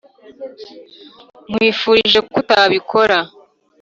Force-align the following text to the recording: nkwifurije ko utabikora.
nkwifurije 1.49 2.19
ko 2.27 2.33
utabikora. 2.41 3.17